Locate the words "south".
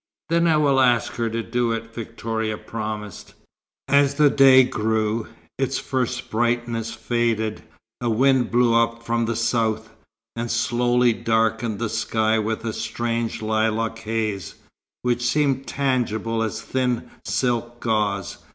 9.35-9.89